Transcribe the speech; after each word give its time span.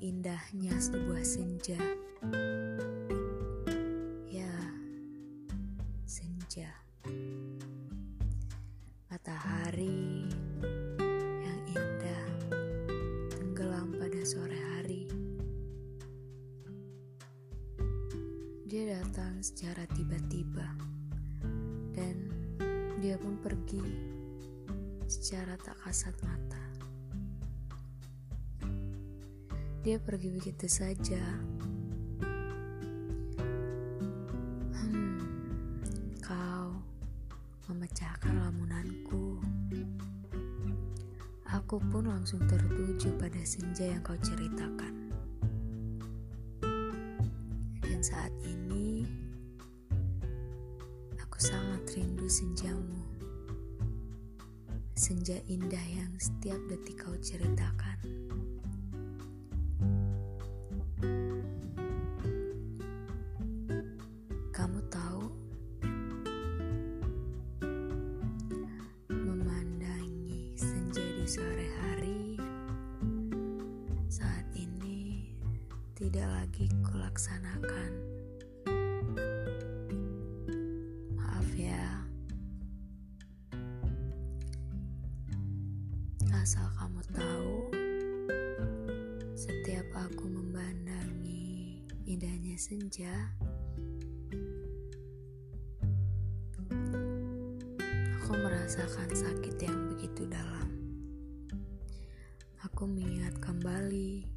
indahnya 0.00 0.74
sebuah 0.76 1.22
senja. 1.22 1.78
Ya, 4.28 4.54
senja. 6.04 6.70
Matahari 9.08 10.28
yang 11.42 11.60
indah 11.72 12.26
tenggelam 13.32 13.94
pada 13.96 14.20
sore 14.26 14.58
hari. 14.76 15.06
Dia 18.66 18.98
datang 18.98 19.40
secara 19.40 19.86
tiba-tiba 19.94 20.68
dan 21.94 22.28
dia 23.00 23.14
pun 23.16 23.38
pergi 23.38 23.80
secara 25.06 25.54
tak 25.62 25.78
kasat 25.86 26.18
mata. 26.26 26.65
Dia 29.86 30.02
pergi 30.02 30.34
begitu 30.34 30.66
saja. 30.66 31.22
Hmm, 34.74 35.22
kau 36.18 36.82
memecahkan 37.70 38.34
lamunanku. 38.34 39.38
Aku 41.46 41.78
pun 41.78 42.10
langsung 42.10 42.42
tertuju 42.50 43.14
pada 43.14 43.38
senja 43.46 43.86
yang 43.86 44.02
kau 44.02 44.18
ceritakan. 44.18 45.14
Dan 47.78 48.02
saat 48.02 48.34
ini, 48.42 49.06
aku 51.14 51.38
sangat 51.38 51.94
rindu 51.94 52.26
senjamu. 52.26 53.06
Senja 54.98 55.38
indah 55.46 55.86
yang 55.94 56.10
setiap 56.18 56.58
detik 56.66 57.06
kau 57.06 57.14
ceritakan. 57.22 58.02
Sore 71.26 71.66
hari 71.82 72.38
saat 74.06 74.46
ini 74.54 75.34
tidak 75.98 76.22
lagi 76.22 76.70
kulaksanakan. 76.86 77.90
Maaf 81.18 81.50
ya, 81.58 82.06
asal 86.30 86.62
kamu 86.78 87.02
tahu, 87.10 87.74
setiap 89.34 89.90
aku 89.98 90.30
memandangi 90.30 91.82
indahnya 92.06 92.54
senja. 92.54 93.34
Aku 98.22 98.30
merasakan 98.30 99.10
sakit 99.10 99.58
yang 99.58 99.90
begitu 99.90 100.22
dalam. 100.30 100.75
Aku 102.76 102.92
mengingat 102.92 103.32
kembali 103.40 104.28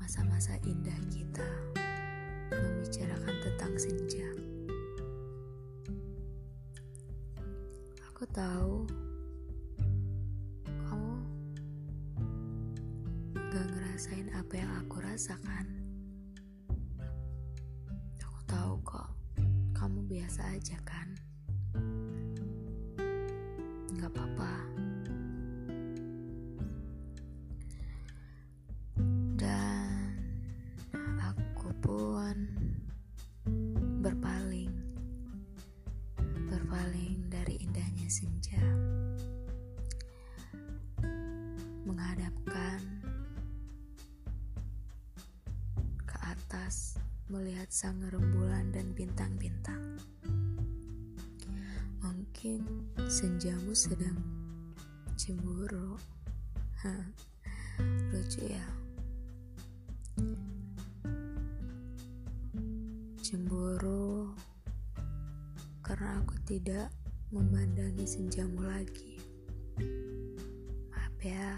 masa-masa 0.00 0.56
indah 0.64 0.96
kita 1.12 1.44
membicarakan 2.48 3.36
tentang 3.44 3.76
senja. 3.76 4.24
Aku 8.08 8.24
tahu 8.32 8.88
kamu 10.64 11.14
gak 13.36 13.66
ngerasain 13.68 14.32
apa 14.32 14.54
yang 14.56 14.72
aku 14.80 15.04
rasakan. 15.04 15.68
Aku 18.16 18.40
tahu 18.48 18.80
kok, 18.80 19.12
kamu 19.76 20.00
biasa 20.08 20.56
aja 20.56 20.80
kan? 20.88 21.21
Melihat 47.32 47.72
sang 47.72 47.96
rembulan 48.12 48.68
dan 48.76 48.92
bintang-bintang. 48.92 49.96
Mungkin 52.04 52.60
senjamu 53.08 53.72
sedang 53.72 54.20
cemburu. 55.16 55.96
Lucu 58.12 58.44
ya. 58.44 58.68
Cemburu 63.24 64.36
karena 65.80 66.20
aku 66.20 66.36
tidak 66.44 66.92
memandangi 67.32 68.04
senjamu 68.04 68.60
lagi. 68.60 69.16
Maaf 70.92 71.16
ya. 71.24 71.56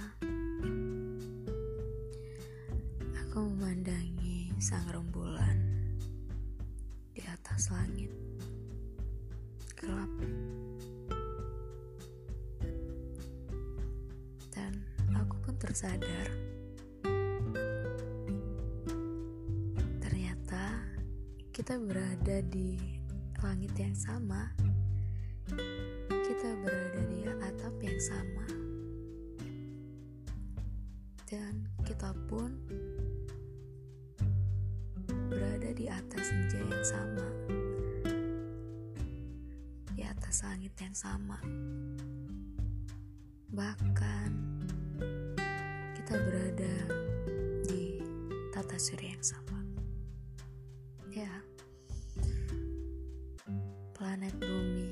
Aku 3.27 3.51
memandangi 3.51 4.55
sang 4.63 4.87
rembulan 4.87 5.64
langit. 7.55 8.11
Gelap. 9.79 10.11
Dan 14.51 14.73
aku 15.15 15.35
pun 15.39 15.55
tersadar. 15.63 16.29
Ternyata 20.03 20.83
kita 21.55 21.79
berada 21.79 22.43
di 22.51 22.75
langit 23.39 23.71
yang 23.79 23.95
sama. 23.95 24.51
Kita 26.11 26.49
berada 26.59 27.01
di 27.07 27.23
atap 27.39 27.75
yang 27.79 28.01
sama. 28.03 28.47
Dan 31.31 31.71
kita 31.87 32.11
pun 32.27 32.51
di 35.75 35.91
atas 35.91 36.31
senja 36.31 36.63
yang 36.63 36.87
sama 36.87 37.27
di 39.95 40.03
atas 40.03 40.43
langit 40.43 40.75
yang 40.83 40.95
sama. 40.95 41.39
Bahkan 43.55 44.31
kita 45.95 46.15
berada 46.19 46.75
di 47.63 48.03
tata 48.51 48.75
surya 48.75 49.15
yang 49.15 49.23
sama. 49.27 49.59
Ya, 51.15 51.31
planet 53.95 54.35
bumi. 54.43 54.91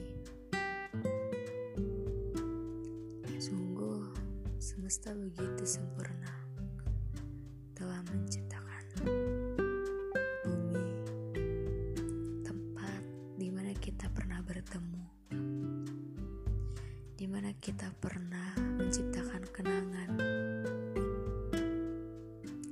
Sungguh 3.43 4.07
semesta 4.63 5.11
begitu 5.19 5.67
sempurna 5.67 6.31
telah 7.75 7.99
menciptakan 8.07 8.42
kita 17.63 17.95
pernah 18.03 18.59
menciptakan 18.59 19.47
kenangan, 19.55 20.11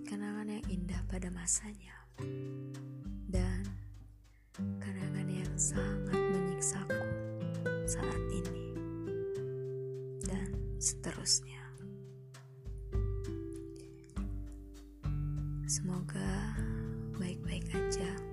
kenangan 0.03 0.51
yang 0.51 0.67
indah 0.67 0.99
pada 1.07 1.31
masanya, 1.31 1.95
dan 3.31 3.63
kenangan 4.83 5.31
yang 5.31 5.55
sangat 5.55 6.19
menyiksaku 6.19 7.07
saat 7.87 8.23
ini, 8.35 8.75
dan 10.27 10.51
seterusnya. 10.83 11.63
Semoga 15.71 16.59
baik-baik 17.15 17.71
aja. 17.79 18.30